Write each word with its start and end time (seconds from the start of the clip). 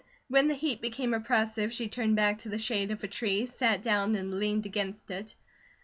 When 0.29 0.47
the 0.47 0.55
heat 0.55 0.81
became 0.81 1.13
oppressive, 1.13 1.71
she 1.71 1.87
turned 1.87 2.15
back 2.15 2.39
to 2.39 2.49
the 2.49 2.57
shade 2.57 2.89
of 2.89 3.03
a 3.03 3.07
tree, 3.07 3.45
sat 3.45 3.83
down, 3.83 4.15
and 4.15 4.33
leaned 4.39 4.65
against 4.65 5.11
it. 5.11 5.35